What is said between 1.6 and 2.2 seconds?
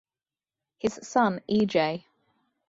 J.